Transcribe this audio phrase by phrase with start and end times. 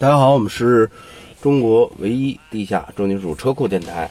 [0.00, 0.88] 大家好，我们是
[1.42, 4.08] 中国唯一地下重金属车库电台，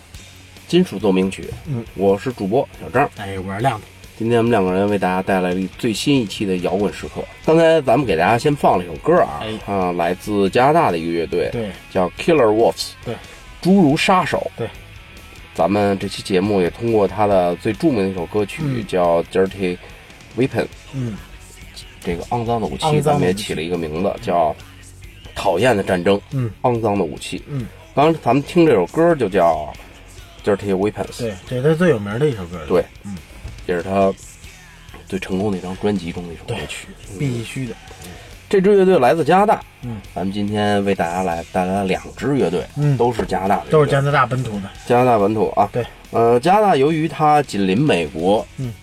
[0.68, 1.50] 金属奏鸣曲。
[1.66, 3.10] 嗯，我是主播小张。
[3.16, 3.88] 哎，我是亮子。
[4.18, 7.24] 今天我们两个人为大家带来了最新一期的摇滚时刻。
[7.46, 13.16] 刚才咱们给大家先放了一首歌啊，哎啊，来自加拿大的一个乐队，对，叫 Killer Wolves，对，
[13.62, 14.52] 侏儒杀手。
[14.58, 14.68] 对，
[15.56, 19.78] 咱们这期节目也通过他的最著名的一首歌曲、嗯叫 Dirty
[20.38, 21.16] Weapon，嗯，
[22.02, 24.54] 这个肮脏的武器，肮脏的武器咱们也起了一个名字叫
[25.38, 27.44] 讨厌的战争，嗯，肮脏的武器。
[27.48, 29.72] 嗯，刚刚咱们听这首歌就叫
[30.44, 32.60] Dirty Weapons，对，这是他最有名的一首歌。
[32.68, 33.16] 对，嗯，
[33.68, 34.12] 也是他
[35.08, 36.88] 最成功的一张专辑中的一首歌曲。
[37.12, 37.76] 嗯必须的。
[38.50, 44.64] 这支乐队来自加拿大，嗯，咱们今天为大家来带来了两支乐队，嗯都是加拿大的，都是加拿大本土的。
[44.88, 45.70] 加拿大本土啊。
[45.72, 48.74] 对，呃，加拿大由于它紧邻美国，嗯，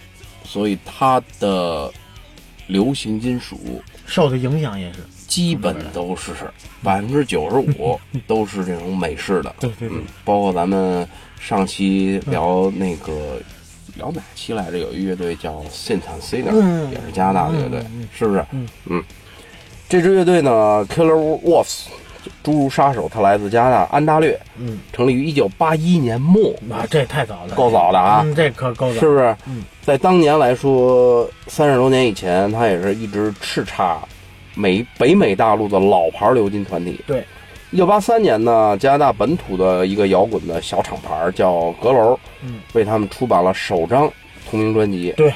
[0.44, 1.90] 所以它的
[2.68, 4.98] 流行金属受的影响也是。
[5.26, 6.32] 基本都是
[6.82, 9.98] 百分之九十五 都是这种美式的，对对对。
[9.98, 11.06] 嗯，包括咱们
[11.40, 13.38] 上期聊那个
[13.96, 14.78] 聊哪期来着？
[14.78, 16.00] 有一乐队叫 Saint
[16.50, 16.90] 嗯。
[16.90, 17.84] 也是加拿大的乐队，
[18.16, 18.44] 是不是？
[18.86, 19.02] 嗯。
[19.88, 21.84] 这支乐队呢，Killer Wolves，
[22.42, 29.36] 侏儒杀手，它来自加拿大安大略，嗯，成立于一九八一年末，啊，这太早了，够早的啊，嗯，这可够早，是不是？
[29.46, 29.62] 嗯。
[29.82, 33.98] 在当年来说，三十多年以前，它也是一支叱咤
[34.54, 37.00] 美北美大陆的老牌流金团体。
[37.06, 37.24] 对，
[37.70, 44.10] 一九八三年呢，加拿大本土的一个摇滚的小厂牌叫阁楼，嗯，为他们出版了首张
[44.50, 45.12] 同名专辑。
[45.16, 45.32] 对，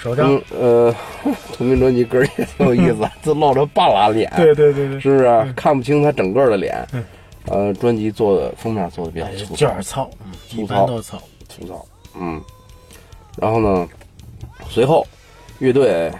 [0.00, 0.94] 首张，嗯呃，
[1.52, 5.52] 同名专辑歌儿也挺有意思， 就露着半拉脸，对对对对，是不是？
[5.54, 6.86] 看不清他整个的脸。
[6.92, 7.04] 嗯
[7.48, 11.16] 呃，专辑做的封面做的比较哎粗糙嗯，一粗糙般都糙，
[11.48, 11.86] 粗糙。
[12.18, 12.42] 嗯，
[13.40, 13.88] 然后呢，
[14.68, 15.06] 随后
[15.60, 16.10] 乐队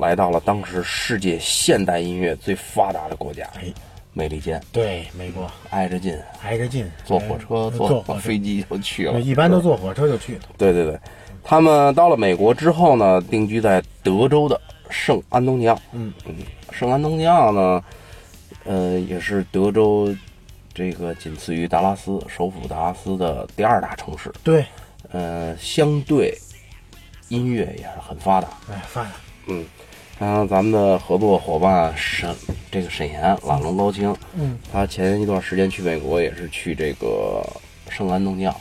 [0.00, 3.72] 来到了当时世界现代音乐最发达的国家哎，
[4.12, 5.48] 美利坚，对，美国。
[5.70, 9.20] 挨着近，挨着近，坐火车、坐，飞机就去了。
[9.20, 10.34] 一般都坐火车就去。
[10.36, 10.98] 了，对对对，
[11.44, 15.78] 他们到了美国之后呢，定居在德州的圣安东尼奥。
[15.92, 16.12] 嗯。
[16.26, 16.34] 嗯
[16.72, 17.84] 圣安东尼奥呢，
[18.64, 20.16] 呃，也是德州
[20.72, 24.32] 这个仅次于达拉斯首府达拉斯的第二大城市。
[24.42, 24.64] 对，
[25.10, 26.36] 呃，相对
[27.28, 28.48] 音乐也是很发达。
[28.72, 29.10] 哎，发达，
[29.46, 29.64] 嗯，
[30.20, 32.36] 然后咱们的合作伙伴沈
[32.70, 37.42] 这个沈岩朗龙高清，嗯，他前一段时间去美国也是去这个
[37.88, 38.54] 圣安东尼奥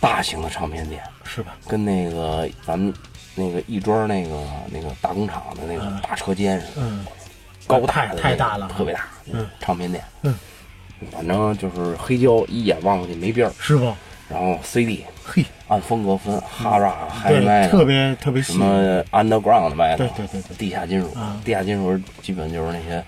[0.00, 1.54] 大型的唱片店，是吧？
[1.68, 2.94] 跟那个咱们
[3.34, 4.42] 那个亦庄那个
[4.72, 7.04] 那个大工厂的那个大车间似的，嗯，
[7.66, 8.66] 高大的那个太太大了。
[8.68, 10.34] 特别大，嗯，唱片店，嗯，
[11.12, 13.94] 反正就是黑胶一眼望过去没边儿，是不？
[14.30, 23.02] 然后 CD 嘿，按风格分，哈 rock、嗨对，麦特别特别什，么 underground 麦对对对对地下金属啊，地下金属基本就是那些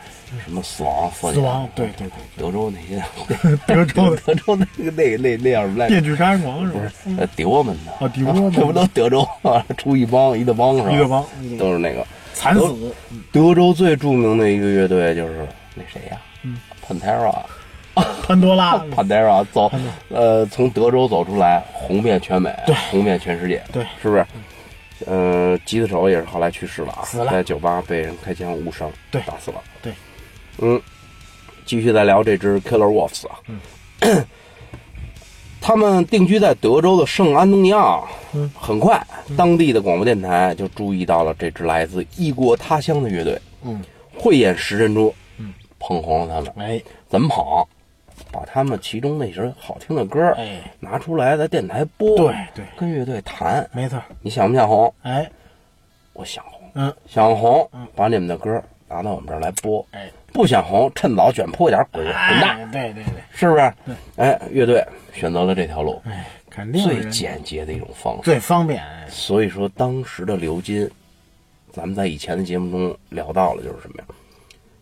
[0.45, 3.03] 什么死亡、死亡，对对对，德州那些，
[3.67, 6.91] 德州 德州那个那那那样来电锯杀人狂是不是？
[7.19, 9.65] 呃迪沃们的啊迪沃们这不都德州啊？
[9.77, 10.91] 出一帮一个帮是吧？
[10.93, 11.25] 一个帮，
[11.59, 12.95] 都是那个惨死，
[13.33, 16.17] 德州最著名的一个乐队就是那谁呀？
[16.45, 17.35] 嗯，Pantera。
[18.27, 19.71] 潘多拉，Pantera 走，
[20.09, 22.75] 呃，从德州走出来，红遍全美，对。
[22.91, 24.27] 红遍全世界，对，是不是？
[25.07, 27.31] 呃，吉他手也是后来去世了啊，死了。
[27.31, 29.21] 在酒吧被人开枪误伤，对。
[29.27, 29.61] 打死了。
[29.83, 29.93] 对，
[30.59, 30.81] 嗯，
[31.67, 33.61] 继续再聊这支 Killer Wolves 啊，嗯。
[35.61, 38.09] 他们定居在德州的圣安东尼奥。
[38.33, 39.01] 嗯，很快，
[39.37, 43.83] 当地的广播电台就注意到了这支来自异国他乡的乐队，嗯，
[44.17, 46.67] 慧眼识珍珠，嗯，捧红了他们。
[46.67, 46.83] 哎。
[47.09, 47.45] 怎么捧？
[48.33, 54.93] 把他们其中那些好听的歌哎，拿出来，在电台播，对对，跟乐队谈，没错，你想不想红？
[55.03, 55.31] 哎，
[56.15, 59.87] 我想红，嗯，想红嗯，把你们的歌拿到我们这儿来播。
[59.91, 63.73] 哎，不想红，趁早卷铺一点，滚滚蛋，哎，对对对，是不是？
[63.85, 63.95] 对？
[64.17, 64.83] 哎，乐队
[65.13, 68.23] 选择了这条路，哎，肯定最简洁的一种方式。
[68.23, 69.07] 最方便，哎。
[69.11, 70.91] 所以说，当时的流金，
[71.71, 74.05] 咱们在以前的节目中聊到了，就是什么呀？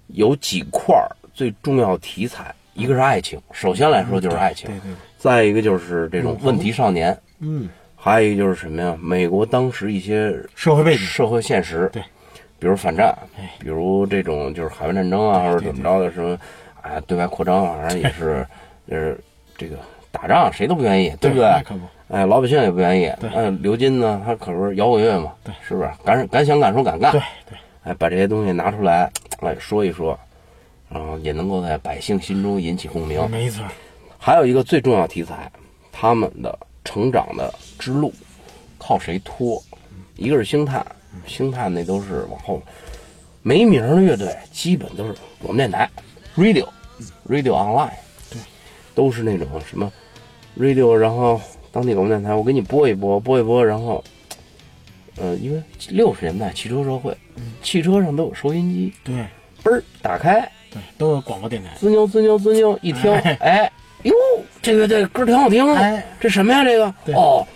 [0.08, 8.96] 有几块儿最重要题材，一个是爱情，首先来说就是爱情对，对对，再一个就是这种问题少年，嗯，还有一个就是什么呀？
[9.00, 12.02] 美国当时一些社会背景，社会现实，对，
[12.58, 16.38] 比如反战哎，比如这种就是海湾战争啊，或者怎么着的什么，
[16.80, 18.46] 啊，对外扩张，反正也是，
[18.88, 19.18] 就是
[19.58, 19.76] 这个
[20.10, 21.44] 打仗谁都不愿意，对不对？
[21.46, 23.12] 那可不，哎，老百姓也不愿意。
[23.20, 25.90] 对哎，刘金呢，他可是摇滚乐嘛，对，是不是？
[26.04, 29.10] 敢敢想敢说敢干，对对，哎，把这些东西拿出来
[29.40, 30.18] 哎说一说，
[30.90, 33.30] 然后也能够在百姓心中引起共鸣。
[33.30, 33.64] 没错，
[34.18, 35.50] 还有一个最重要题材，
[35.90, 38.12] 他们的成长的之路
[38.78, 39.62] 靠谁拖？
[40.16, 40.84] 一个是星探，
[41.26, 42.62] 星探那都是往后
[43.42, 45.88] 没名的乐队，基本都是我们电台
[46.36, 46.68] radio
[47.28, 47.92] radio online，
[48.30, 48.38] 对，
[48.94, 49.90] 都是那种什么
[50.58, 51.40] radio，然后
[51.72, 54.04] 当地广播电台，我给你播一播，播一播，然后。
[55.16, 57.14] 呃，因为六十年代汽车社会，
[57.62, 59.14] 汽车上都有收音机，对
[59.62, 63.72] 嘣儿打开，对，都有广播电台，滋妞滋妞滋妞，一听，哎哎，
[64.04, 64.14] 哟，
[64.62, 66.64] 这个这歌挺好听啊，哎，这什么呀？
[66.64, 67.46] 这个对哦，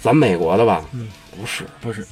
[0.00, 0.84] 咱美国的吧？
[0.92, 1.08] 嗯，
[1.38, 2.06] 不是不是，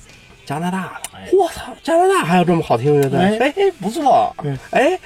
[0.47, 1.29] 加拿大的哎。
[1.33, 3.19] 我操，加拿大还有这么好听乐队？
[3.19, 4.57] 哎哎，不错对。
[4.71, 4.99] 哎，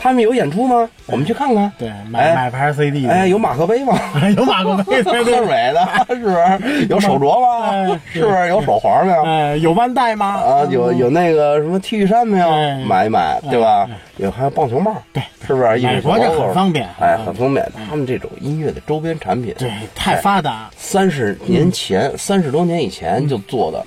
[0.00, 0.88] 他们有演出吗？
[1.06, 1.70] 我们去看看。
[1.76, 3.98] 对，哎买买盘 CD，哎，有马克杯吗？
[4.36, 6.86] 有马克杯，对喝水的， 是不是？
[6.88, 8.00] 有手镯吗哎？
[8.12, 9.22] 是不是有手环没有？
[9.24, 10.26] 哎，有腕带吗？
[10.36, 12.48] 啊，有有那个什么 T 恤衫没有？
[12.48, 13.88] 哎买一买，对吧？
[14.18, 15.80] 有还有棒球帽，对，是不是？
[15.80, 17.68] 一美国这很方便，哎，很方便。
[17.88, 23.84] 他们这种音乐的周边产品，对，太发达，三十年前、三十多年以前就做的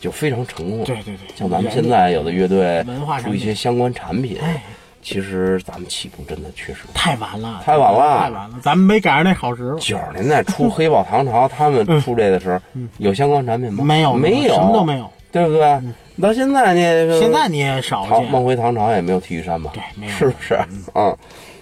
[0.00, 0.84] 就非常成功。
[0.84, 4.62] 对对对，像咱们现在有的乐队文化出一些相关产品哎，
[5.04, 9.78] 其实咱们起步真的确实太晚了，太晚了太晚了，咱们没赶上那好时候。
[9.78, 12.58] 九十年代出 黑豹唐朝，他们出这的时候
[12.98, 13.84] 有相关产品吗？
[13.84, 15.08] 嗯没有，没有，什么都没有。
[15.30, 15.80] 对不对？
[16.22, 18.30] 到现在呢，现在你也少唐见。
[18.30, 19.70] 梦回唐朝也没有 T 恤衫吧？
[19.74, 20.56] 对没有是不是？
[20.94, 21.16] 嗯，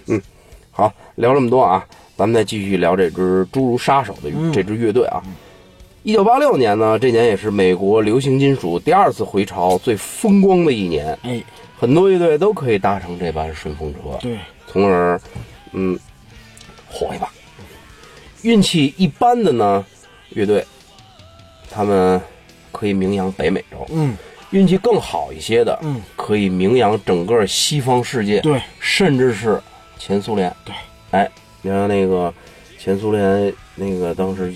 [0.07, 0.21] 嗯，
[0.71, 1.83] 好，聊这么多啊，
[2.15, 5.21] 咱们再继续聊这支诸如杀手的嗯这支乐队啊。
[6.03, 11.41] 一九八六年呢，这年也是美国流行金属第二次回潮最风光的一年，哎，
[11.83, 15.19] 很多乐队都可以搭乘这班顺风车，对，从而，
[15.73, 15.99] 嗯，
[16.89, 17.29] 火一把。
[18.43, 19.85] 运气一般的呢，
[20.29, 20.65] 乐队，
[21.69, 22.21] 他们
[22.71, 24.15] 可以名扬北美洲；嗯，
[24.51, 29.61] 运气更好一些的，嗯，可以名扬整个西方世界，对，甚至是
[29.99, 30.55] 前苏联。
[30.63, 30.73] 对，
[31.11, 31.29] 哎，
[31.61, 32.33] 你看那个
[32.79, 34.53] 前苏联那个当时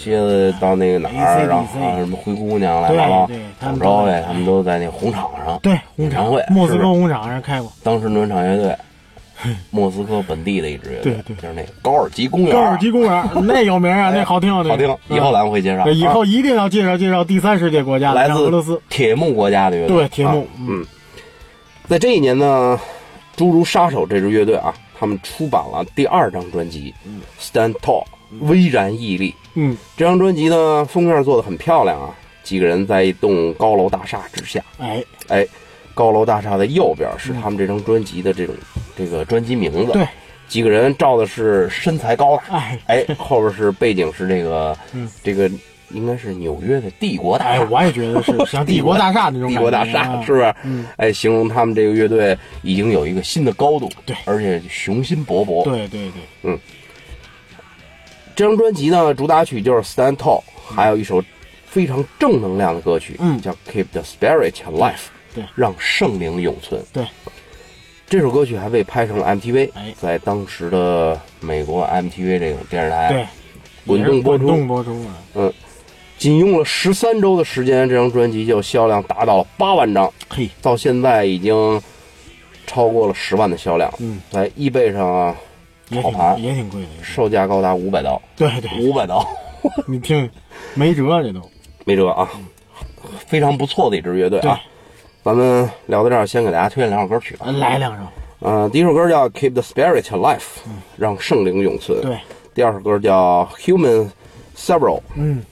[0.00, 7.70] 蝎子到那个哪儿然后啊什么灰姑娘、来了对他们广州哎，都在他们都在那红场上，对，红场演唱会莫斯科红场上开过。
[7.82, 8.74] 当时暖场乐队，
[9.70, 15.86] 莫斯科本地的一支乐队，就是那个高尔基公园，高尔基公园 那有名啊，那好听好听，以后咱们会介绍。
[15.88, 18.80] 以啊后一定要介绍介绍第三世界国家的来自俄罗斯。
[18.88, 20.86] 铁木国家的乐队，对铁幕啊嗯，
[21.88, 22.78] 在这一年呢，
[23.36, 26.94] 侏儒杀手这支乐队啊，他们出版了第二张专辑
[27.42, 28.04] 《Stand Tall》，
[28.40, 29.34] 巍然屹立。
[29.54, 35.46] 嗯，这张专辑呢，封面做的很漂亮啊，几个人在一栋高楼大厦之下，哎，哎，
[35.92, 38.54] 高楼大厦的右边是他们这张专辑的这种
[38.96, 39.92] 这个专辑名字。
[39.92, 40.06] 对，
[40.46, 42.78] 几个人照的是身材高大，哎。
[42.86, 45.10] 哎，后边是背景是这个，嗯。
[45.22, 45.50] 这个
[45.92, 47.66] 应该是纽约的帝国大哎，厦。
[47.68, 50.22] 我也觉得是 像帝国大厦那种帝国大厦啊。
[50.24, 50.54] 是不是？
[50.62, 54.16] 嗯，哎，形容他们这个乐队已经有一个新的高度，对。
[54.26, 55.64] 而且雄心勃勃。
[55.64, 56.08] 对对
[56.42, 56.56] 对，
[58.40, 60.40] 这张专辑呢，主打曲就是《Stand Tall》，
[60.74, 61.22] 还有一首
[61.66, 63.38] 非常正能量的歌曲，嗯。
[63.38, 64.94] 叫《Keep the Spirit Alive》，
[65.34, 65.44] 对。
[65.54, 66.82] 让圣灵永存。
[66.90, 67.04] 对，
[68.08, 69.92] 这首歌曲还被拍成了 MTV，哎。
[70.00, 73.26] 在当时的美国 MTV 这种电视台，对，
[73.86, 74.46] 滚动播出。
[74.46, 75.04] 滚动播出
[75.34, 75.52] 啊，
[76.16, 81.78] 仅用了十三周的时间，这张专辑就销量达到了八万张，嘿，到现在已经
[82.66, 83.92] 超过了十万的销量。
[83.98, 85.36] 嗯，在易贝上啊，
[85.90, 89.26] 也挺也挺贵的，售价高达五百刀， 对对，五百刀
[89.86, 90.28] 你听，
[90.74, 91.40] 没辙这都，
[91.84, 92.28] 没辙啊，
[93.26, 94.58] 非常不错的一支乐队啊。
[95.22, 97.46] 咱们聊到这儿，先给大家推荐两首歌曲吧。
[97.46, 98.02] 来两首，
[98.38, 100.38] 呃，第一首歌叫《Keep the Spirit Alive》，
[100.96, 102.00] 让圣灵永存。
[102.00, 102.16] 对，
[102.54, 104.08] 第二首歌叫《Human
[104.56, 104.98] Several》。
[105.16, 105.42] 嗯，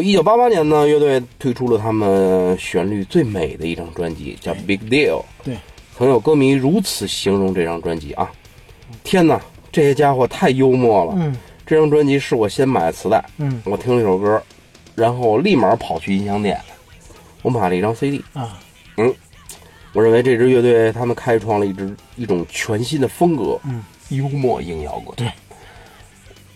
[0.00, 5.18] 好，一九八八年呢，乐队推出了他们旋律最美的一张专辑，叫《Big Deal》。
[5.44, 5.58] 对，
[5.94, 8.32] 曾有歌迷如此形容这张专辑啊！
[9.04, 9.38] 天哪，
[9.70, 11.12] 这些家伙太幽默了。
[11.18, 11.36] 嗯
[11.66, 14.42] 这张专辑是我先买的磁带，嗯我听了一首歌，
[14.94, 16.58] 然后立马跑去音像店，
[17.42, 18.24] 我买了一张 CD。
[18.32, 18.58] 啊，
[18.96, 19.14] 嗯
[19.92, 25.14] 我认为这支乐队他们开创了一支一种全新的风格，嗯，幽默硬摇滚。
[25.16, 25.30] 对，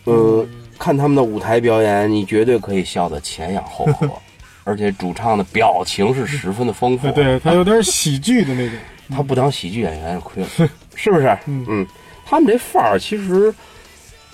[0.05, 0.45] 呃，
[0.85, 4.07] 看他们的舞台表演，你绝对可以笑得前仰后合，
[4.65, 7.11] 而且主唱的表情是十分的丰富。
[7.13, 8.77] 对对，他有点喜剧的那种。
[9.09, 10.49] 他不当喜剧演员亏了，
[10.95, 11.39] 是不是？
[11.47, 11.87] 嗯
[12.27, 13.55] 他们这范儿其实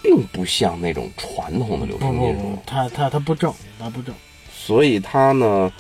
[0.03, 4.13] 并不像那种传统的流行金属，，他他他不正，他不正。
[4.53, 5.73] 所以他呢，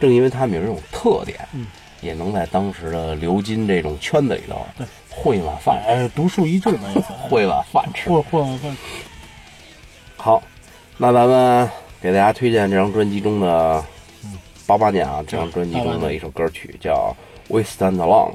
[0.00, 1.68] 正因为他们有这种特点，嗯
[2.00, 7.16] 也能在当时的流金这种圈子里头对混一碗饭，哎，独树一帜吧，也算。
[7.30, 8.10] 混一碗饭吃。
[8.10, 8.58] 或或或，
[10.26, 10.42] 好，
[10.96, 11.70] 那咱们
[12.02, 13.84] 给大家推荐这张专辑中的
[14.66, 17.14] 八八年啊，这张专辑中的一首歌曲叫
[17.54, 18.32] 《We Stand Alone》。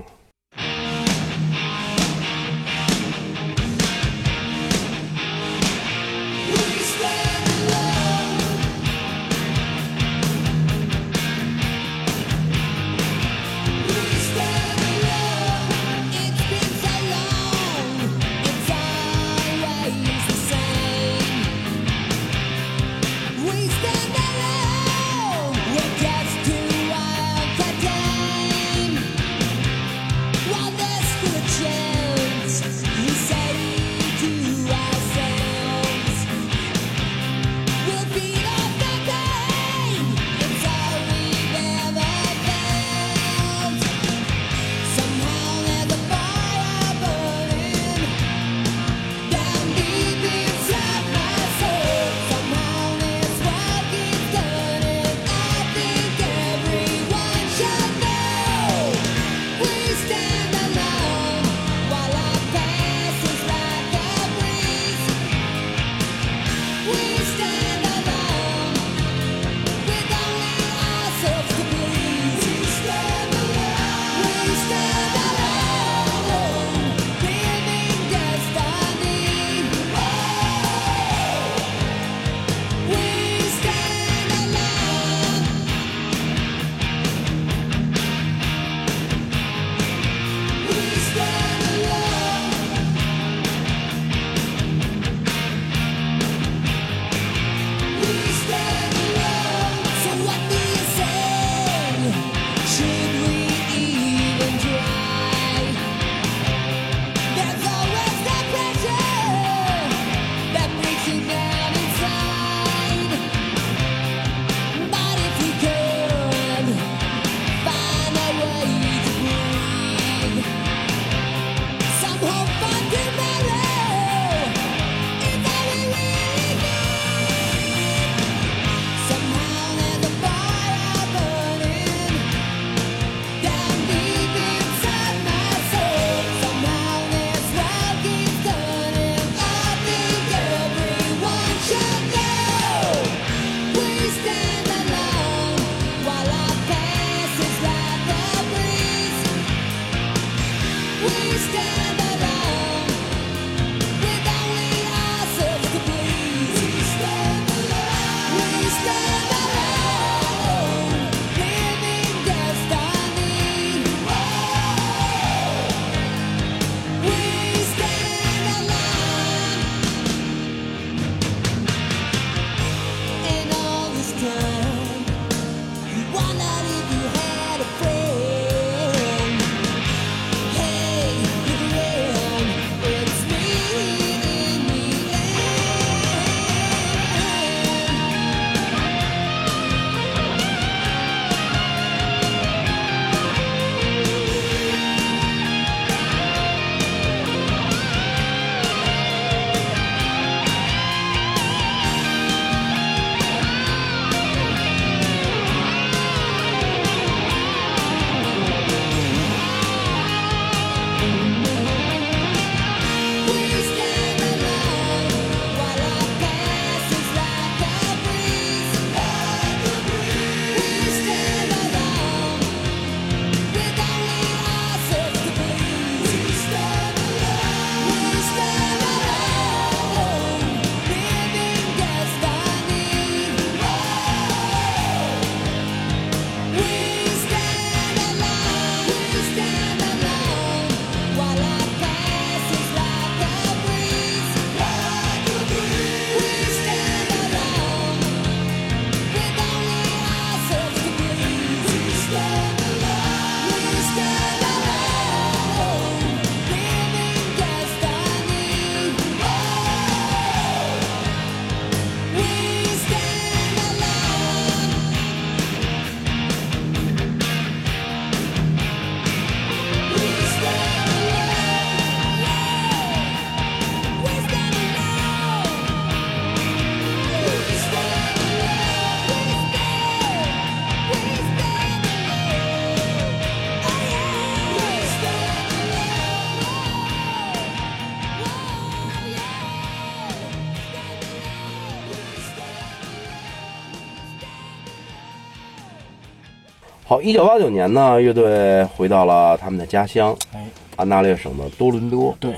[297.01, 302.31] 好，一九八九年呢，乐队回到了他们的家乡哎，安大略省的多伦多，对，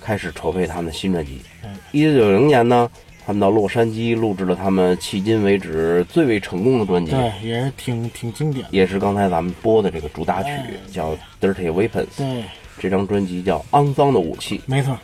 [0.00, 1.68] 开始筹备他们的新专辑哎。
[1.92, 2.90] 一九九零年呢，
[3.26, 8.70] 他们到洛杉矶录制了他们迄今为止最为成功的专辑，对，也是挺挺经典的。
[8.72, 11.90] 也是刚才咱们播的这个主打曲，哎叫《Dirty Weapons》。
[12.16, 12.44] 对，
[12.78, 14.58] 这张专辑叫《肮脏的武器》。
[14.64, 14.96] 没错，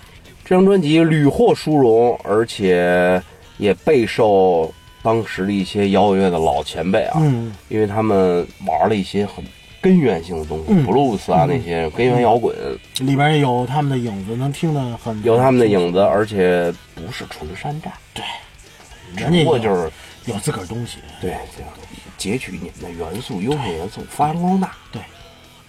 [0.43, 3.23] 这张专辑屡获殊荣，而且
[3.59, 9.45] 也备受当时的一些摇滚乐的老前辈啊，嗯，因为他们玩了一些很
[9.81, 10.85] 根源性的东西、嗯。
[10.85, 12.55] B l u e s 啊、那些根源摇滚，
[13.01, 18.25] 里边有他们的影子，能听得很有他们的影子，而且不是纯山寨，对，
[19.17, 19.91] 只不过就是
[20.27, 20.99] 有自个儿东西。
[21.21, 21.71] 对这样
[22.19, 24.73] 截取你们的元素、优秀元素，发扬光大。
[24.93, 25.01] 对，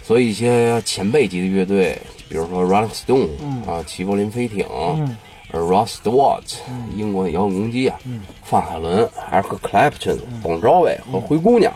[0.04, 3.64] 所以一些前辈级的乐队，比如说 Rolling Stone、嗯。
[3.66, 5.00] 啊，齐柏林飞艇，嗯。
[5.00, 6.56] 而 Ross Stewart，、
[6.96, 7.98] 英国的摇滚公鸡啊，
[8.44, 11.74] 范海伦、Eric Clapton、Bon Jovi 和灰姑娘，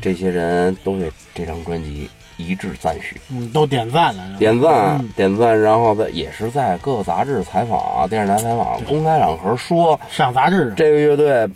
[0.00, 5.08] 这些人都对这张专辑一致赞许，嗯，都点赞了，点赞、嗯。
[5.16, 11.48] 点赞，然后在也是在各个杂志采访啊、电视台采访、公开场合说上杂志，这个乐队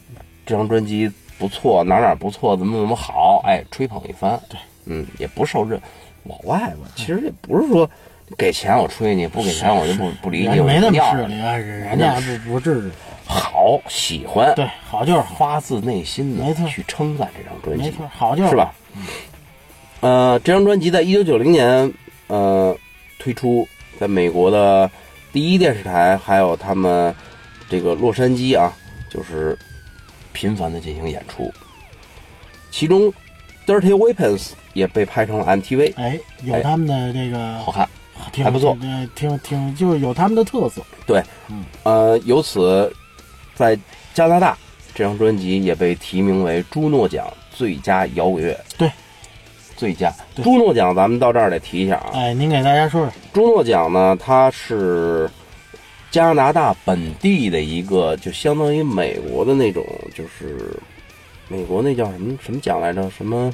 [0.44, 4.40] 这张专辑不错，哪哪不错，怎么怎么好，哎，吹捧一番。
[4.48, 5.80] 对，嗯，也不受任
[6.24, 7.88] 老外吧，其实也不是说
[8.36, 12.90] 给钱我吹你，不给钱我就不不理你，我没那么要势人家不不至于。
[13.24, 18.74] 好喜欢，对，好就是，发自内心的去称赞这张专辑，没错，好就是是吧？
[20.00, 21.90] 呃，这张专辑在一九九零年
[22.26, 22.76] 呃
[23.18, 23.66] 推出，
[23.98, 24.90] 在美国的
[25.32, 27.14] 第一电视台，还有他们
[27.70, 28.70] 这个洛杉矶啊，
[29.08, 29.56] 就是
[30.32, 31.50] 频繁的进行演出。
[32.70, 33.02] 其中，
[33.66, 34.38] 《Dirty Weapons》
[34.74, 37.88] 也被拍成了 MTV，哎，有他们的这个好看。
[38.32, 40.82] 挺还不错挺挺挺就是有他们的特色。
[41.06, 42.92] 对，嗯呃，由此
[43.54, 43.78] 在
[44.14, 44.56] 加拿大，
[44.94, 48.58] 这张专辑也被提名为朱诺奖最佳摇滚乐。
[48.78, 48.90] 对，
[49.76, 52.10] 最佳对朱诺奖，咱们到这儿得提一下啊。
[52.14, 55.28] 哎，您给大家说说，朱诺奖呢，它是
[56.10, 60.78] 加拿大本地的一个，就相当于美国的那种，就是
[61.48, 63.10] 美国那叫什么什么奖来着？
[63.10, 63.52] 什么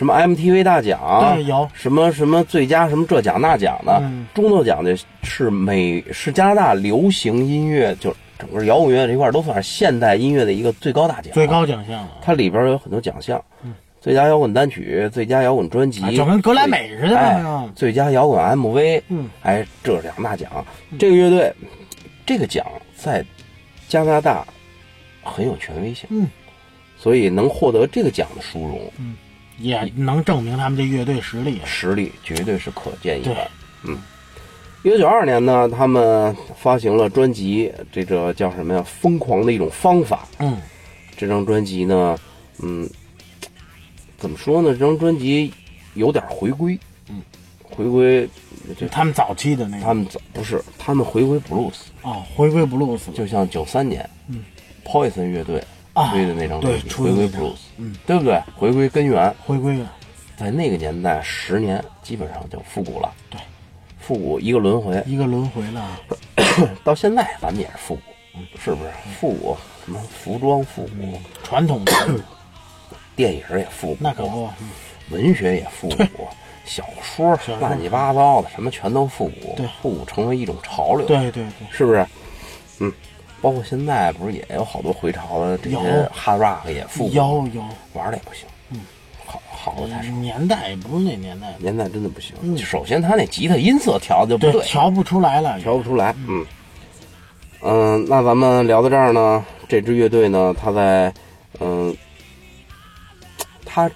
[0.00, 1.34] 什么 MTV 大奖？
[1.34, 1.68] 对，有。
[1.74, 4.26] 什么什么最佳什么这奖那奖的，嗯。
[4.32, 11.30] 中诺奖的是美是加拿大流行音乐，就整个摇滚乐这一块都算是现代音乐的一个最高大奖。
[11.34, 13.74] 最高奖项了，它里边有很多奖项，嗯。
[14.00, 20.50] 最佳摇滚单曲、最佳摇滚专辑，啊就跟格莱美似的最佳摇滚 MV，嗯，哎，这两大奖，
[20.98, 21.52] 这个乐队
[22.24, 22.64] 这个奖
[22.96, 23.22] 在
[23.86, 24.46] 加拿大
[25.22, 26.26] 很有权威性，嗯，
[26.96, 28.80] 所以能获得这个奖的殊荣，
[29.60, 31.60] 也能证明他们这乐队实力。
[31.64, 33.36] 实力绝对是可见一斑。
[33.84, 33.96] 嗯，
[34.82, 38.82] 一九九二年呢，他们发行了专辑，这个叫什么呀？
[38.82, 40.26] 疯狂的一种方法。
[40.38, 40.56] 嗯，
[41.16, 42.18] 这张专辑呢，
[42.62, 42.88] 嗯，
[44.18, 44.72] 怎么说呢？
[44.72, 45.52] 这张专辑
[45.94, 47.22] 有点回归，嗯，
[47.62, 48.28] 回归
[48.78, 54.44] 就他们早期的那个他们早不是他们回归 blues，啊，回归 blues 就像九三年，嗯
[54.84, 58.42] ，Poison 乐队啊推的那张专辑，对回归的那张 blues，嗯，对不对？
[58.56, 59.92] 回归根源，回归了，
[60.36, 63.12] 在那个年代，十年基本上就复古了。
[63.28, 63.40] 对，
[63.98, 66.00] 复古一个轮回，一个轮回了。
[66.84, 68.90] 到现在咱们也是复古，是不是？
[69.18, 71.92] 复古什么服装复古，传统的
[73.16, 74.68] 电影也复古，那可不，嗯
[75.10, 76.28] 文学也复古，
[76.64, 82.06] 小说小说乱七八糟的什么全都复古，对复古成为一种潮流，对对对，是不是？
[82.78, 82.92] 嗯，
[83.40, 85.80] 包括现在不是也有好多回潮的这些有。
[86.14, 87.62] hard rock 也复古，有有，
[87.94, 88.80] 玩的也不行，嗯，
[89.24, 92.34] 好好的太少，年代不是那年代，年代真的不行。
[92.42, 92.56] 嗯。
[92.58, 95.58] 首先他那吉他音色调的就不对，对，调不出来了。
[95.60, 96.14] 调不出来。
[96.28, 96.44] 嗯。
[97.62, 101.12] 嗯，那咱们聊到这儿呢，这支乐队呢，他在
[101.60, 101.94] 嗯，
[103.66, 103.90] 他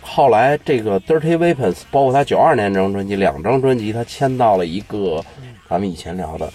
[0.00, 5.24] 后来这个 Dirty Weapons，包括他九二年这张专辑，两张专辑，他签到了一个
[5.68, 6.52] 咱们以前聊的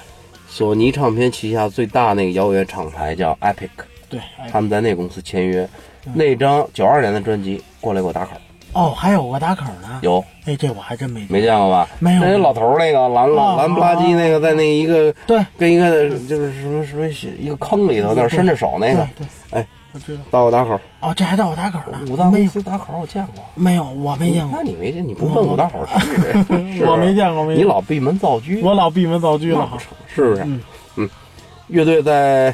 [0.54, 3.70] 索尼唱片旗下最大那个摇滚乐厂牌叫 Epic，
[4.08, 5.68] 对，哎他们在那公司签约。
[6.13, 8.34] 那张九二年的专辑过来给我打口，
[8.74, 10.00] 哦，还有个打口呢。
[10.04, 10.24] 有。
[10.46, 11.89] 哎，这我还真没没见过吧？
[11.98, 12.22] 没有。
[12.22, 15.44] 那老头儿那个蓝哦蓝不拉几那个，在那一个对。
[15.58, 17.08] 跟一个就是什么什么
[17.39, 20.23] 一个坑里头，那儿伸着手那个，对对，哎，我知道。
[20.32, 21.99] 到我打口，哦，这还到我打口呢。
[22.10, 24.63] 五大没有公司打口我见过，没有，我没见过那。
[24.63, 25.08] 你没见？
[25.08, 25.79] 你不问五大口
[26.86, 29.77] 我没见过没你老闭门造车，我老闭门造车了不。
[29.77, 30.43] 成，是不是？
[30.43, 30.62] 嗯
[30.95, 31.10] 嗯，
[31.67, 32.53] 乐队在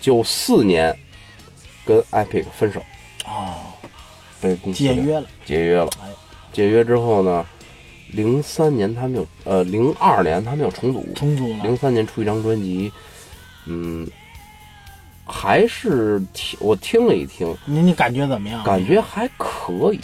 [0.00, 0.94] 九四年
[1.84, 2.80] 跟 Epic 分手，
[3.26, 3.54] 哦，
[4.40, 5.26] 被公司解约了。
[5.44, 6.08] 解约了哎。
[6.52, 7.44] 解约之后呢，
[8.12, 11.64] 零三年他们又呃零二年他们又重组，重组了。
[11.64, 12.92] 零三年出一张专辑，
[13.66, 14.06] 嗯，
[15.24, 18.62] 还是听我听了一听，您你感觉怎么样？
[18.64, 20.00] 感觉还可以，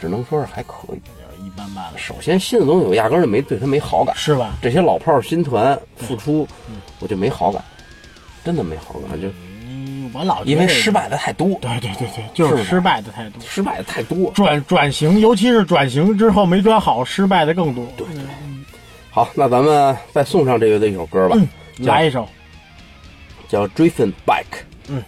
[0.00, 1.00] 只能说是还可以。
[1.44, 4.14] 一般般，首先，新的东西我压根儿就没对他没好感。
[4.16, 4.54] 是吧？
[4.62, 6.46] 这些老炮儿新团复出，
[7.00, 7.62] 我就没好感，
[8.44, 9.28] 真的没好感，就
[9.66, 10.90] 嗯，我老因为失。
[10.90, 13.42] 败的太多，对对对对，就是是失败的太多。
[13.42, 14.30] 失败的太多。
[14.30, 17.84] 转转型，尤其是转型之后没转好，失败的更多。
[17.96, 18.22] 对对，
[19.10, 21.36] 好，那咱们再送上这个的一首歌吧，
[21.78, 22.26] 来一首。
[23.52, 24.64] 叫 Driven Back。
[24.88, 25.04] 嗯，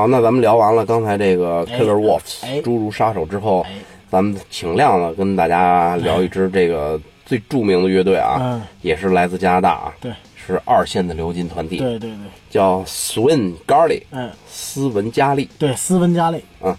[0.00, 2.62] 好，那咱们聊完了刚才这个哎 Killer Wolves 哎。
[2.62, 3.72] 侏儒杀手之后，哎。
[4.10, 8.62] 咱们请亮了跟大家聊一支这个最著名的乐队啊，嗯。
[8.80, 10.10] 也是来自加拿大啊，对。
[10.34, 12.16] 是二线的流金团体，对对对，
[12.48, 15.50] 叫 Swin Garley 嗯，斯文加利。
[15.58, 16.74] 对，斯文加利，嗯。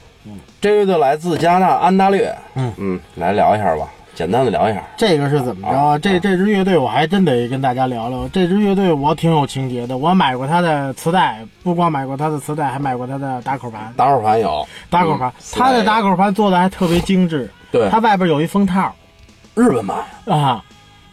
[0.60, 2.74] 这乐队来自加拿大安大略，嗯。
[2.78, 4.84] 嗯，来聊一下吧，简单的聊一下。
[4.98, 5.78] 这个是怎么着？
[5.78, 5.98] 啊？
[5.98, 8.28] 这这支乐队我还真得跟大家聊聊。
[8.30, 13.94] 这支乐队我挺有情节的，我买过他的磁带，不光买过他的磁带，还买过他的打口盘。
[13.96, 14.68] 打口盘有。
[14.90, 17.50] 打口盘，嗯他的打口盘做的还特别精致。
[17.72, 17.90] 对。
[17.90, 18.94] 它外边有一封套。
[19.54, 19.98] 日本版，
[20.28, 20.64] 啊，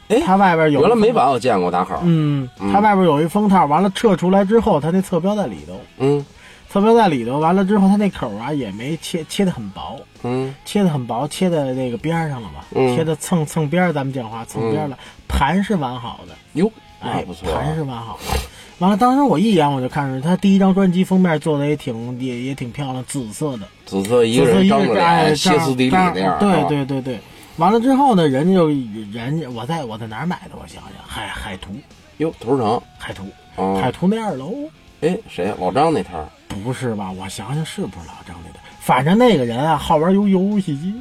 [0.08, 6.24] 哎它外边有原来封美版我见过打口，嗯，它外边有一封套，完了撤出来之后，它那侧标在里头，嗯
[6.70, 18.38] 侧标在里头，完了之后它那口啊也没切切的很薄，嗯切的很薄，切在那个边儿上了嘛，嗯切的蹭蹭边儿，咱们讲话蹭边儿了，盘是完好的，哟，哎那不，错啊，盘是完好的。
[18.78, 27.18] 完了，当时我一眼我就看出他第一张专辑封面做的也挺也也挺漂亮，紫色的，紫色一个人张着哎脸，歇斯底里那样，对，对对对。
[27.56, 30.50] 完了之后呢，人家就人家我在我在哪儿买的？
[30.52, 31.72] 我想想，海海图
[32.18, 33.24] 哟，图书城，海图
[33.56, 34.54] 啊海图那二楼。
[35.00, 35.54] 哎，谁呀？
[35.58, 37.10] 老张那摊儿，不是吧？
[37.12, 38.58] 我想想是不是老张那的？
[38.80, 40.94] 反正那个人啊，好玩游游戏机，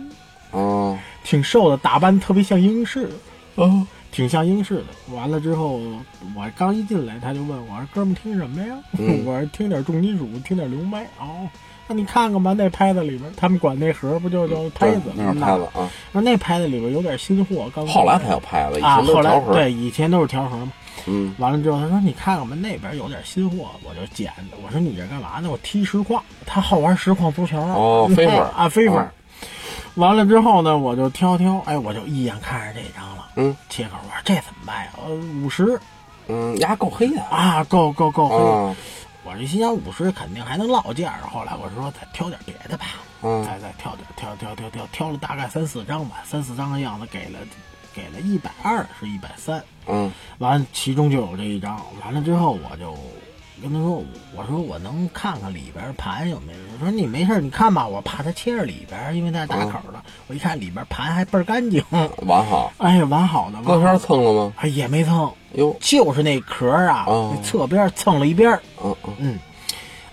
[0.52, 3.10] 哦，挺瘦的，打扮特别像英式，
[3.56, 5.16] 哦，挺像英式的。
[5.16, 5.80] 完了之后，
[6.36, 11.48] 我刚一进来，他就问我说：“哥们儿听什么呀？”嗯 我说：“听点重金属，听点流麦。”哦，
[11.88, 15.14] 那你看看吧，那拍子里边，他们管那盒不就叫拍子对？
[15.16, 15.90] 那是拍子啊。
[16.12, 19.54] 那那拍子里边有点新货，刚后来才有拍子，以啊，前都后来是条盒。
[19.54, 20.72] 对，以前都是调盒嘛。
[21.08, 24.32] 嗯，完了之后，他说：“你看看吧，那边有点新货，我就捡。”
[24.64, 25.50] 我说：“你这干嘛呢？
[25.50, 29.12] 我踢实况，他好玩实况足球啊。”哦飞粉啊，飞粉啊。
[29.96, 33.28] 完了之后呢，我就挑挑，哎，我就一眼看上这张了。
[33.36, 34.94] 嗯，切口，我说这怎么卖啊？
[35.08, 35.80] 呃，五十
[36.28, 38.36] 嗯，牙够黑的啊，够够够黑。
[38.36, 38.76] 啊，
[39.24, 42.86] 我这心想五十肯定还能落价，后来我说再挑点别的吧，
[43.24, 47.40] 嗯再再挑点挑挑挑挑挑了大概三四张吧，三四张的样子给了
[47.98, 50.12] 给了一百二是一百三，嗯。
[50.38, 52.96] 完了其中就有这一张，完了之后我就
[53.60, 54.04] 跟他说，
[54.36, 56.60] 我说我能看看里边盘有没有？
[56.76, 61.84] 我说你没事，你看吧，我怕它切着里边，因为它是打口的，我一看里边盘还倍儿干净，
[62.28, 62.72] 完好。
[62.78, 64.54] 哎，完好的，歌片蹭了吗？
[64.58, 67.34] 哎也没蹭，哟，就是那壳啊，哦。
[67.36, 68.52] 那侧边蹭了一边
[68.84, 68.96] 嗯。
[69.08, 69.14] 嗯。
[69.18, 69.40] 嗯，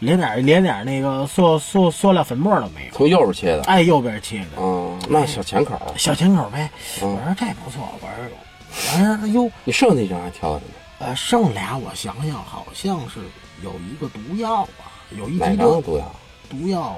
[0.00, 3.62] 连点连点那个塑塑塑料粉末都没有，从右边切的。
[3.64, 5.80] 哎，右边切的嗯，那小浅口。
[5.96, 6.70] 小浅口呗。
[7.02, 10.72] 嗯我说这不错，我说，我说哟，你剩下一张还挑的什么？
[10.98, 13.20] 呃，剩俩我想想，好像是
[13.62, 16.14] 有一个毒药啊，有一哪集的张毒药
[16.48, 16.96] 毒药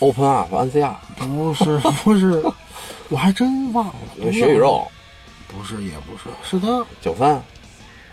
[0.00, 2.42] ，？Open Up NCR，不是不是，
[3.08, 3.94] 我还真忘了。
[4.16, 4.86] 毒药血与肉
[5.48, 7.42] 不是也不是，是他，九三，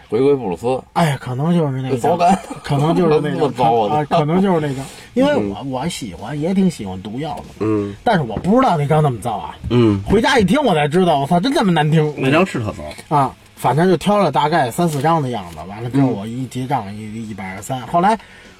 [0.09, 0.81] 回归布鲁斯。
[0.93, 4.81] 哎，可能就是那张糟干，可能就是那这张 么糟啊啊，可能就是那个，
[5.13, 9.55] 因为我我喜欢，也挺喜欢毒药的，嗯但是我不知道那张那么糟啊。
[9.69, 12.13] 嗯，回家一听，我才知道，我操，真这么难听。
[12.17, 13.15] 那张是特糟。
[13.15, 15.57] 啊，反正就挑了大概三四张的样子。
[15.69, 17.79] 完了之后，我一结账一一百二十三。
[17.87, 18.17] 后来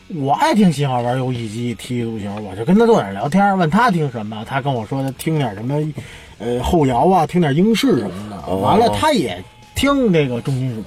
[0.09, 5.75] 我还挺喜欢玩游戏机、踢足球，我就跟他坐那儿聊天，问他听什么，他跟我说他听点什么，
[6.37, 8.55] 呃，后摇啊，听点英式什么的。
[8.55, 9.43] 完了，他也
[9.75, 10.83] 听这个重金属，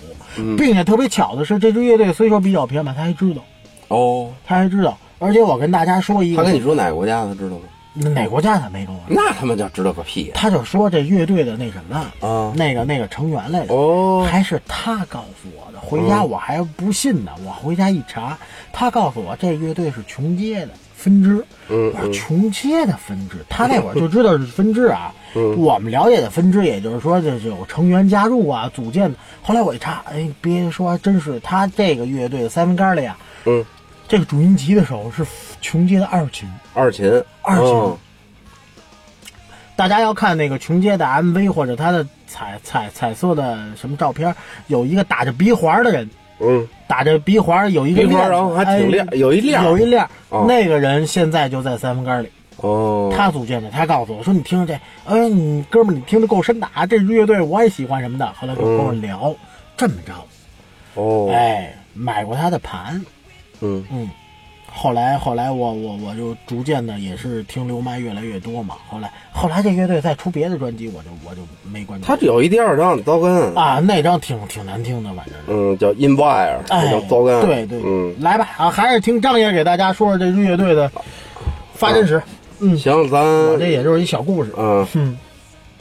[0.57, 3.43] 并且特别巧的是，这支乐队虽说比较偏吧，他还知道，
[3.89, 4.97] 哦，他还知道。
[5.18, 7.62] 而且我跟大家说一个，他跟你说哪个国家的，知道吗？
[7.95, 10.30] 哪国家他没跟我说，那他妈叫知道个屁呀！
[10.35, 13.74] 他就说这乐队的那什么啊那个那个成员来着。
[13.74, 15.78] 哦，还是他告诉我的。
[15.78, 18.39] 回家我还不信呢，我回家一查，
[18.72, 20.72] 他告诉我这乐队是穷街的
[21.03, 21.45] 分支。
[21.69, 25.13] 嗯我说琼街的分支，他那会儿就知道是分支啊。
[25.35, 29.19] 嗯我们了解的分支，也就是说这是有成员加入啊，组建的。
[29.43, 33.65] 后来我一查，哎，别说还真是他这个乐队 g a r l y 啊，嗯，
[34.07, 35.25] 这个主音吉的手是
[35.61, 36.49] 琼街的二琴。
[36.75, 37.07] 二琴，
[37.43, 37.99] 二琴嗯
[39.75, 44.37] 大家要看那个琼街的 MV 或者他的彩彩彩色的什么照片，
[44.67, 46.09] 有一个打着鼻环的人，
[46.43, 50.09] 嗯，打着鼻环有一个链然后还挺有一亮有一亮。
[50.30, 53.70] 哦那个人现在就在三分杆里，哦，他组建的。
[53.70, 54.80] 他告诉我说：“你听着这，
[55.11, 56.84] 哎，你哥们儿，你听着够深的啊！
[56.84, 59.34] 这支乐队我也喜欢什么的。”后来就跟我聊，
[59.76, 63.01] 这么着，哦，哎，买过他的盘，
[63.61, 64.11] 嗯嗯。
[64.75, 68.77] 后来，后来我我我就逐渐的也是听流麦越来越多嘛。
[68.89, 72.07] 后来，后来这乐队再出别的专辑，我就我就没关注。
[72.07, 75.35] 他有一第二张糟根，啊，那张挺挺难听的，反正。
[75.47, 80.91] 嗯，叫 Inwire，哎，叫糟根，对对，嗯，来吧啊，还是听张爷给大家说说这支乐队的
[81.75, 82.20] 发展史。
[82.61, 84.53] 嗯，行，咱我这也就是一小故事。
[84.57, 85.18] 嗯，嗯。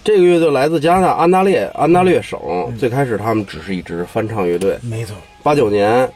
[0.04, 2.76] 这个乐队来自加拿大安大略安大略省，嗯。
[2.78, 6.10] 最开始他们只是一支翻唱乐队，没错，八九年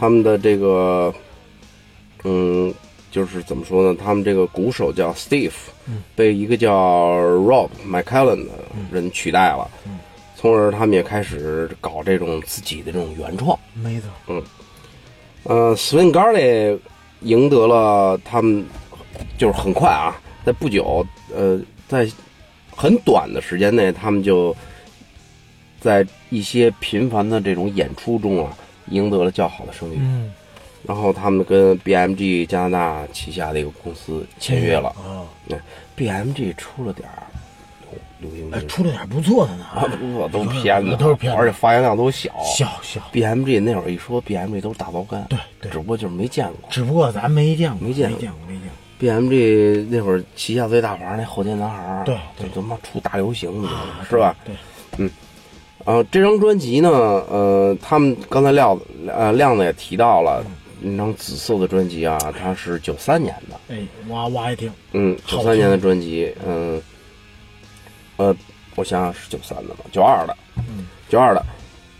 [0.00, 1.12] 他们的这个
[2.28, 2.74] 嗯，
[3.12, 3.96] 就是怎么说呢？
[4.02, 5.52] 他们这个鼓手叫 Steve，、
[6.16, 8.52] 被一个叫 Rob McCallan 的
[8.90, 9.70] 人取代了，
[10.34, 13.56] 从而他们也开始搞这种自己的这种原创。
[13.74, 14.42] 没错，嗯
[15.44, 16.76] 呃，Swing Garley
[17.20, 18.66] 赢得了他们，
[19.38, 22.08] 就是很快啊，在不久，呃，在
[22.74, 24.54] 很短的时间内，他们就
[25.80, 28.52] 在一些频繁的这种演出中啊，
[28.90, 29.98] 赢得了较好的声誉。
[30.00, 30.32] 嗯，
[30.86, 34.88] 然后他们跟 BMG 加拿大旗下的一个公司签约了。
[34.90, 35.56] 啊，那
[35.96, 37.22] BMG 出了点儿
[38.20, 42.30] 流流行哎，出了点不错的呢，啊，不错，都是片子，都是偏的而且发行量都小。
[42.44, 46.68] 小小，BMG 那会儿一说 BMG 都是大包干，对对只不过就是没见过。
[46.70, 48.76] 只不过咱没见过，没见过没见过，没见过。
[48.98, 54.06] BMG 那会儿旗下最大牌那后街男孩儿，对对就他妈出大流行，你知道吗？
[54.08, 54.34] 是吧？
[54.44, 55.10] 对，
[55.84, 58.84] 呃，这张专辑呢，呃，他们刚才亮子
[59.14, 60.42] 呃亮子也提到了，
[60.86, 66.80] 那张紫色的专辑啊，它是九三年的，哎，我我爱听，嗯，九三年的专辑，嗯，
[68.16, 68.34] 呃，
[68.74, 71.44] 我想想是九三的吧，九二的，嗯，九二的。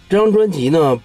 [0.08, 0.96] 这张专辑呢，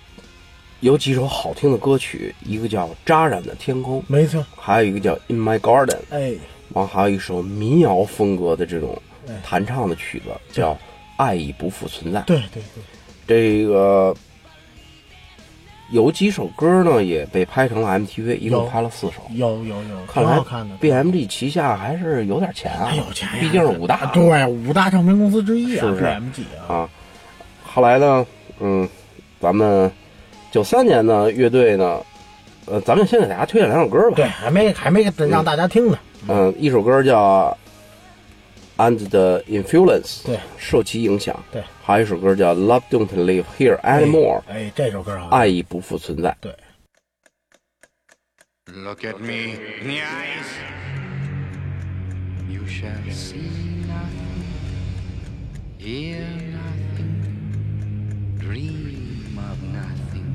[0.82, 6.34] 有几首好听的歌曲，一个叫《扎染的天空》，没错，还有一个叫《In My Garden》，哎，
[6.74, 9.34] 完还有一首民谣风格的这种哎。
[9.44, 10.74] 弹唱的曲子，叫
[11.18, 12.20] 《爱已不复存在》。
[12.26, 12.62] 对对
[13.26, 14.16] 对，这个
[15.92, 19.22] 有几首歌呢，也被拍成了 MTV，一共拍了四首。
[19.34, 20.76] 有有有，看来挺好看的。
[20.78, 26.74] BMG 旗下还是有点钱啊，有钱呀，毕竟是五大对五大唱片公司之一啊，是不是 BMG 啊？
[26.74, 26.90] 啊。
[27.64, 28.26] 后来呢，
[28.60, 28.88] 嗯，
[29.40, 29.92] 咱们
[30.52, 32.00] 九三年呢，乐队呢，
[32.66, 34.16] 呃，咱们先给大家推荐两首歌吧。
[34.16, 35.98] 对，还没还没让大家听呢。
[36.28, 37.58] 嗯，一首歌叫
[38.81, 41.43] 《Under the Influence》，对，受其影响。
[41.51, 46.37] 对，还有一首歌叫《Love Don't Live Here Anymore》，哎，哎这首歌好，爱已不复存在。
[46.41, 46.55] 对，
[48.67, 50.47] Look at me in the eyes.
[52.51, 54.45] You shall see nothing,
[55.79, 57.23] hear nothing,
[58.39, 60.35] dream of nothing.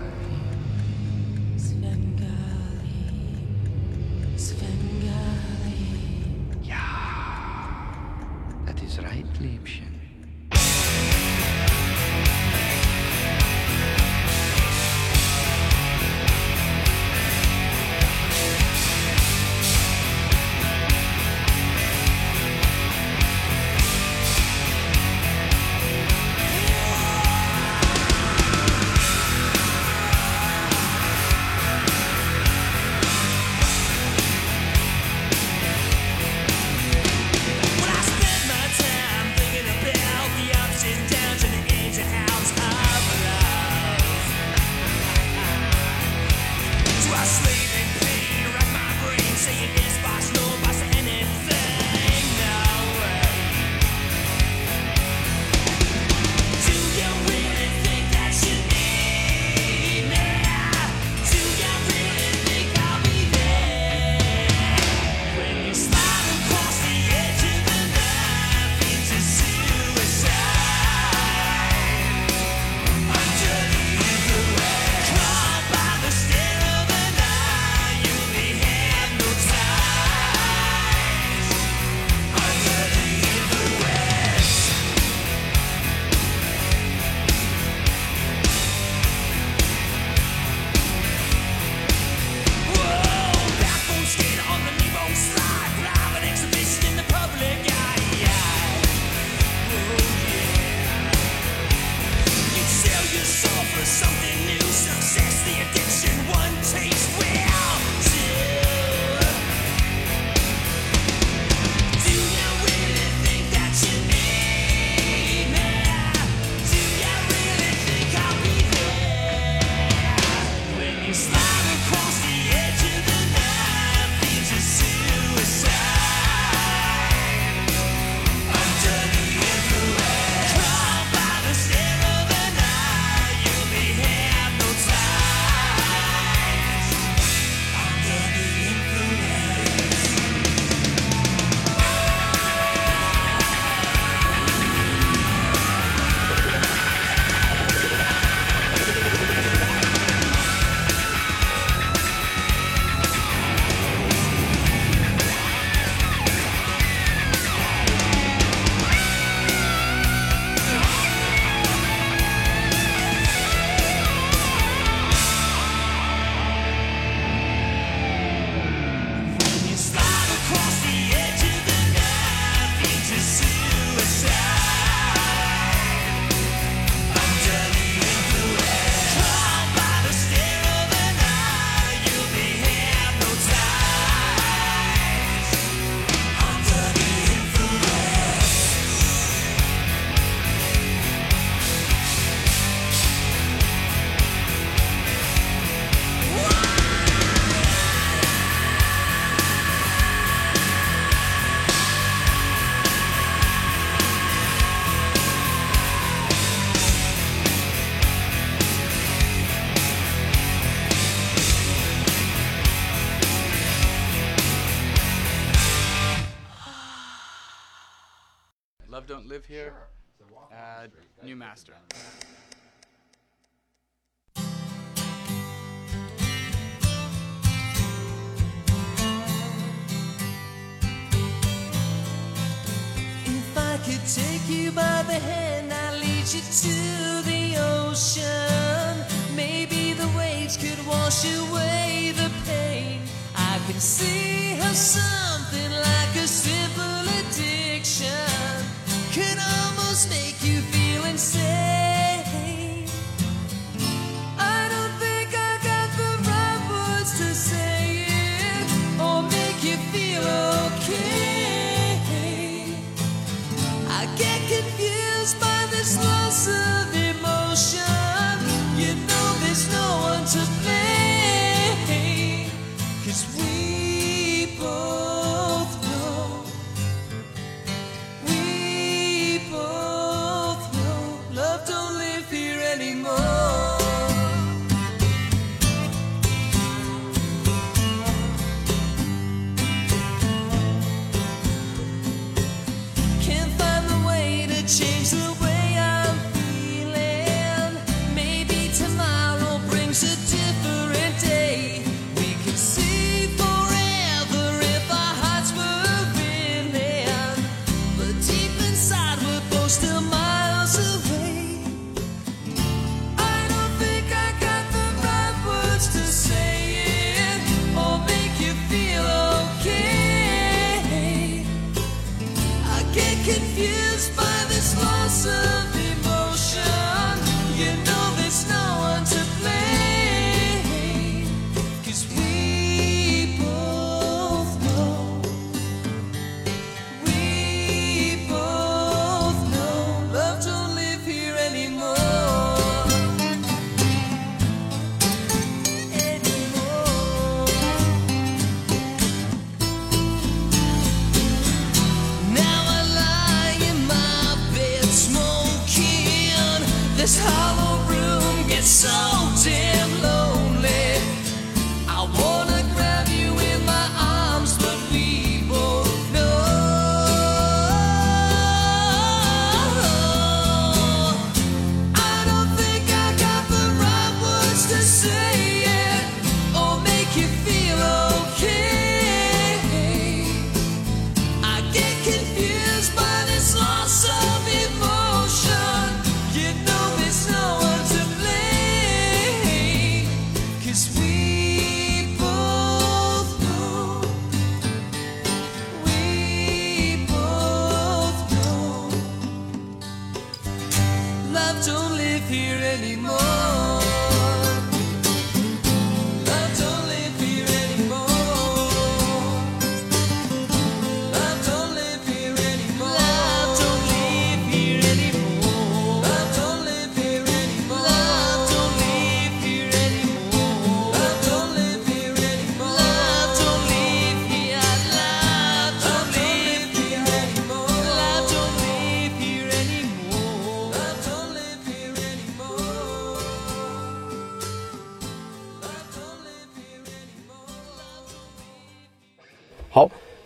[4.41, 5.11] Svengali.
[8.65, 9.90] That is right, Liebchen.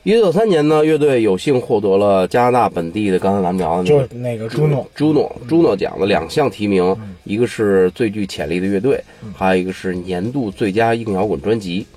[0.05, 5.35] 一九九三年呢，乐队有幸获得了加拿大本地的，刚才咱们聊的那就个是那个朱诺，朱诺。
[5.47, 9.03] 朱诺奖的两项提名，一个是最具潜力的乐队，
[9.35, 11.87] 还有一个是年度最佳硬摇滚专辑。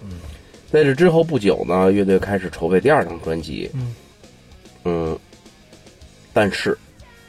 [0.73, 3.71] 在这之后不久呢，乐队开始筹备第二张专辑。
[4.85, 5.19] 嗯。
[6.33, 6.79] 但是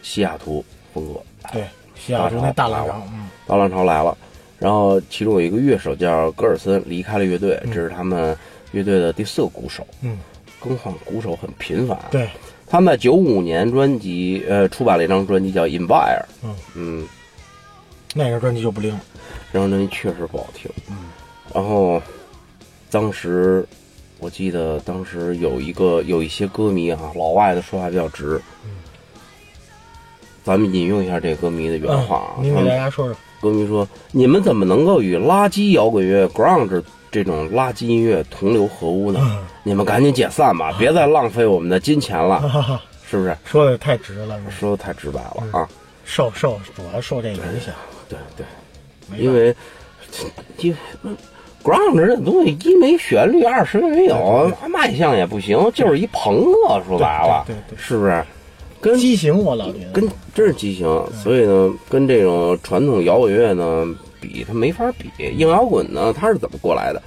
[0.01, 0.63] 西雅图
[0.93, 1.19] 风格
[1.51, 4.17] 对，西雅图那大浪潮，嗯，大浪潮来了，
[4.57, 8.34] 然后其中有一个乐手叫戈尔森离开了乐队，这是他们
[8.71, 9.86] 乐队的第四个鼓手。
[10.03, 10.17] 嗯，
[10.60, 11.97] 更换鼓手很频繁。
[12.12, 12.30] 对，
[12.68, 15.88] 他们在九五年专辑呃出版了一张专辑叫《Invire》。
[16.43, 17.07] 嗯嗯，
[18.14, 19.01] 那个专辑就不灵了。
[19.51, 20.70] 这张专辑确实不好听。
[20.89, 20.95] 嗯，
[21.53, 22.01] 然后
[22.91, 23.66] 当时
[24.20, 28.41] 我记得当时有一个有一些歌迷啊，老外的说话比较直。
[28.66, 28.72] 嗯
[30.41, 36.82] 咱们引用一下这个歌迷的原话啊，嗯给大家说说，歌迷说：“你们怎么能够与垃圾摇滚乐 grunge
[37.12, 39.20] 这种垃圾音乐同流合污呢？
[39.22, 45.70] 嗯你们赶紧解散吧，别再浪费我们的金钱了，是不是？”说的太直了，说的太直白了嗯啊！
[46.05, 47.74] 受受主要受这个影响，
[48.07, 48.45] 对对，
[49.20, 49.55] 因为
[50.57, 51.12] 因为
[51.64, 56.82] grunge 这东西一没旋律，二什么没有，卖相也不行，就是一朋克。
[56.88, 58.26] 说白了，对对对是不是？
[58.82, 63.86] 跟畸形，我老觉得跟真是畸形，所以呢，跟这种传统摇滚乐呢
[64.22, 65.09] 比，它没法比。
[65.38, 67.01] 硬摇滚呢，它是怎么过来的？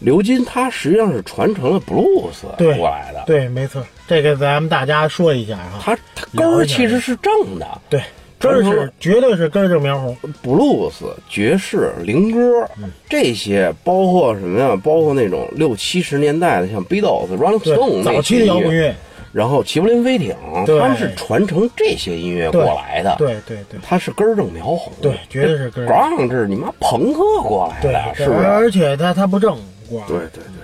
[0.00, 5.80] 刘金他实际上是传承了布鲁斯对过来的，对，没错，这个咱们大家说一下啊。
[5.80, 8.02] 他他根儿其实是正的，对，
[8.38, 10.14] 根儿是绝对是根儿正苗红。
[10.42, 12.68] 布鲁斯、爵士、灵歌
[13.08, 14.78] 这些，包括什么呀？
[14.84, 18.94] 包括那种六七十年代的，像 Beatles、Rolling Stone 那早期的摇滚乐，
[19.34, 20.32] 然后齐柏林飞艇，
[20.64, 20.78] 对。
[20.78, 23.80] 他们是传承这些音乐过来的，对对对。
[23.82, 25.92] 他是根正苗红，对，绝对是根正。
[25.92, 28.46] grunge 是你妈朋克过来对的，，是不是？
[28.46, 29.58] 而且他他不正
[29.90, 30.06] 光。
[30.06, 30.62] 对对对，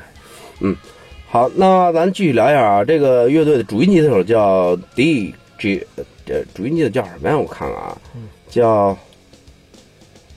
[0.61, 0.77] 嗯，
[1.29, 6.05] 好，那咱继续聊一下啊，这个乐队的主音吉他手叫 D G，呃，
[6.55, 7.37] 主音吉他叫什么呀？
[7.37, 7.99] 我看看啊，
[8.49, 8.97] 叫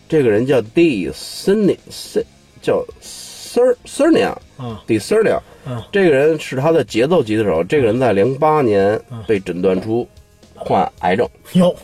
[0.09, 2.25] 这个人叫 D s n i s
[2.63, 4.81] 叫 Sir Sernia 啊。
[4.88, 7.64] D Sernia，嗯这个人是他的节奏吉他手。
[7.64, 10.07] 这个人在零八年被诊断出
[10.55, 11.76] 患癌症，哟。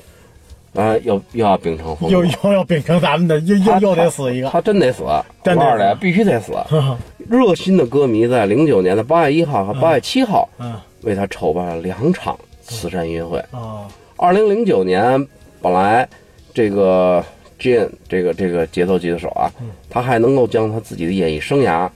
[0.76, 4.50] 啊，又又要秉承风又又要秉承咱们的，又又又得死一个。
[4.50, 6.54] 他真得死，我真得告诉你死，必须得死。
[7.28, 10.80] 热心的歌迷在零九年的八月一号和八月七号嗯。
[11.02, 13.44] 为他筹办了两场慈善音乐会。
[13.52, 13.88] 哦。
[14.16, 15.28] 二零零九年，
[15.60, 16.08] 本来
[16.54, 17.24] 这个
[17.60, 19.52] Jane 这个这个节奏级的手啊，
[19.90, 21.90] 他还能够将他自己的演艺生涯，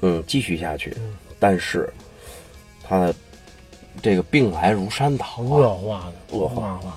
[0.00, 0.96] 嗯，继续下去，
[1.38, 1.88] 但是
[2.86, 3.14] 他的
[4.00, 6.96] 这个病来如山倒啊，恶化的恶化化。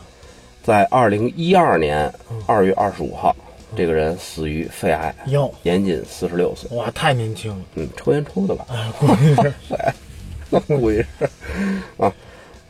[0.63, 2.11] 在二零一二年
[2.45, 3.35] 二月二十五号，
[3.75, 6.69] 这个人死于肺癌，哟年仅四十六岁。
[6.77, 7.65] 哇，太年轻了。
[7.75, 8.65] 嗯，抽烟抽的吧？
[8.69, 9.53] 哎，估计是
[10.51, 11.29] 那估计是
[11.97, 12.13] 啊。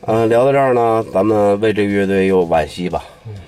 [0.06, 3.04] 嗯、聊到这儿呢，咱们为这个乐队又惋惜吧，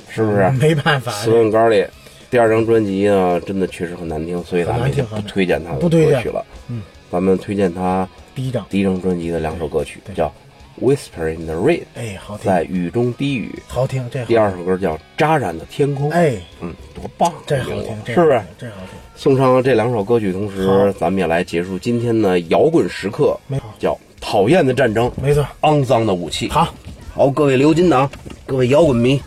[0.09, 0.49] 是不是？
[0.51, 1.85] 没办法，斯文高里
[2.30, 5.89] 第二张专辑呢，真的确实很难听，所以咱们不推荐他的歌
[6.20, 6.45] 曲了。
[6.68, 10.32] 嗯，咱们推荐他第一张，第一张专辑的两首歌曲，叫
[10.82, 16.10] 《Whisper in the Rain》，哎，好听，在雨中低语；好听，这好第二首歌叫《扎染的天空》。
[16.12, 17.36] 哎，嗯，多棒啊！
[17.46, 18.98] 这好听，是不是这好听。
[19.14, 26.48] 送上这两首歌曲，同时咱们也来结束今天的摇滚时刻没错，叫《讨厌的战争》，没错，肮脏的武器。
[26.48, 26.74] 好，
[27.14, 28.10] 好，各位流金党，
[28.44, 29.20] 各位摇滚迷，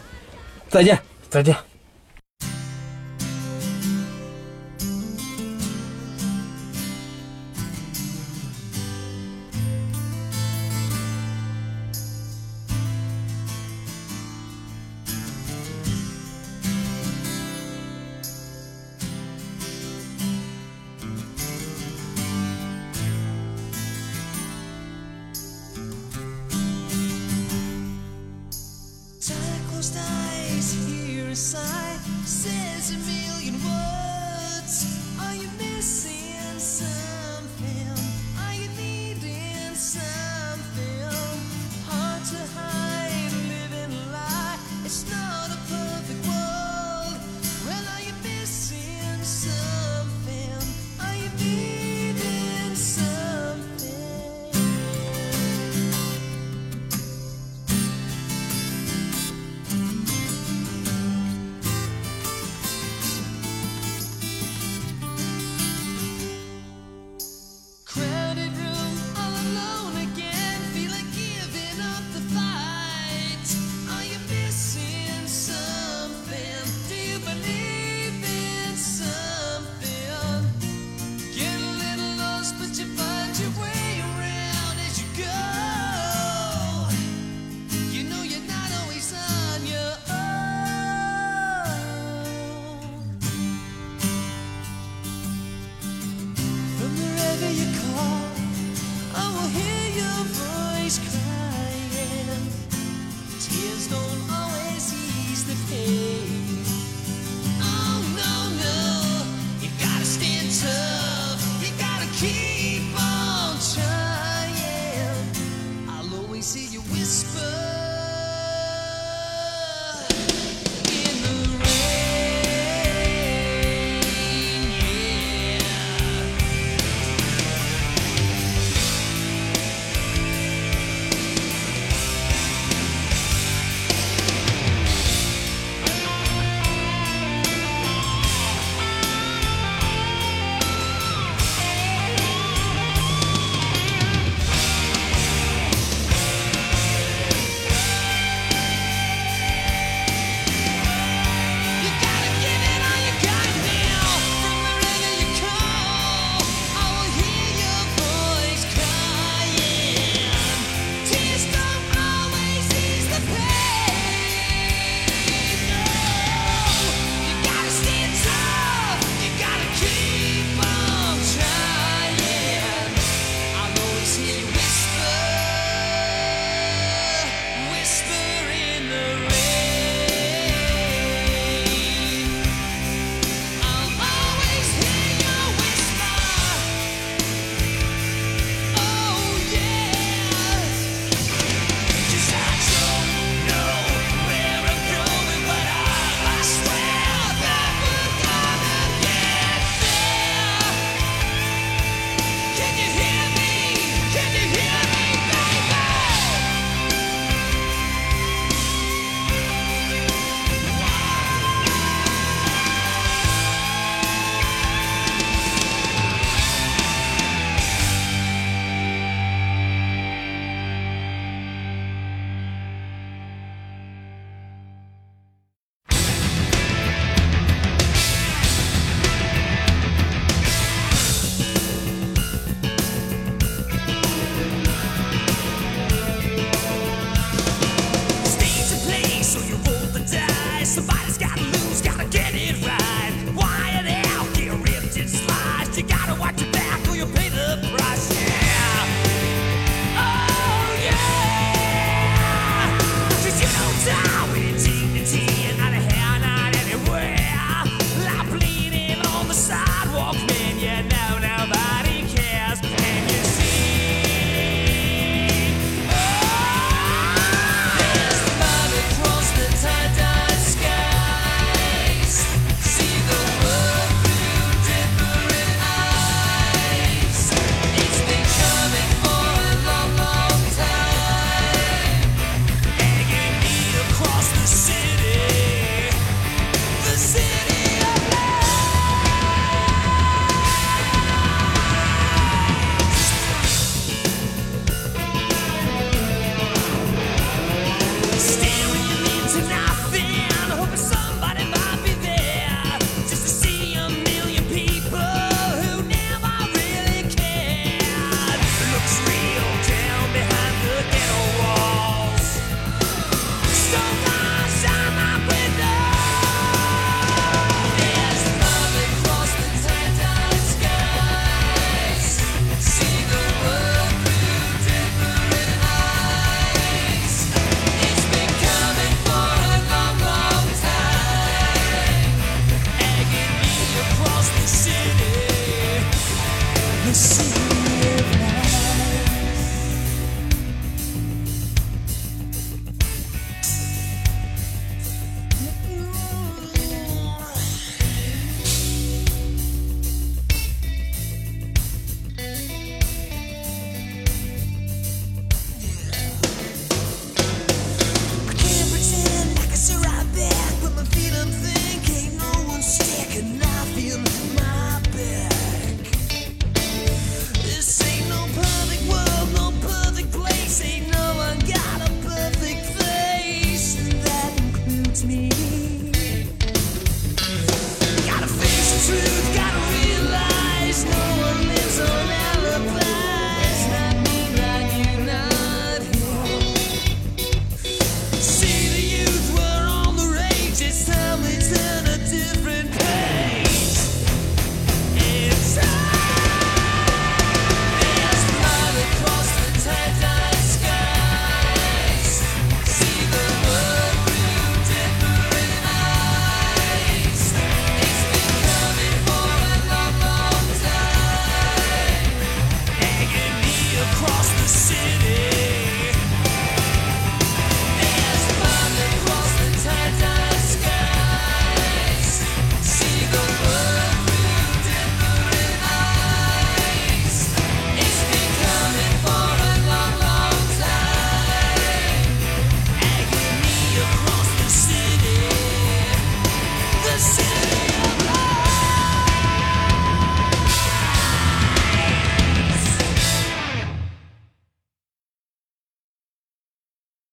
[0.67, 0.99] 再见。
[1.29, 1.66] 再见。